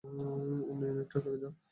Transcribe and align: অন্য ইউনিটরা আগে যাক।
অন্য 0.03 0.81
ইউনিটরা 0.83 1.19
আগে 1.21 1.37
যাক। 1.41 1.53